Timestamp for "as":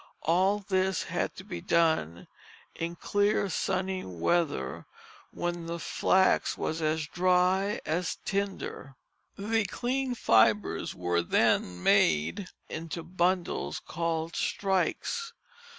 6.81-7.05, 7.85-8.17